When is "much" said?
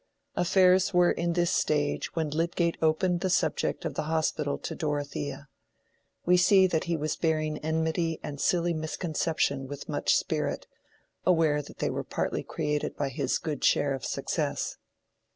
9.87-10.15